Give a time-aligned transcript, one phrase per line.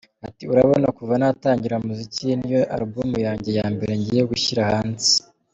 [0.27, 5.09] Ati “Urabona kuva natangira umuziki iyi niyo album yanjye ya mbere ngiye gushyira hanze.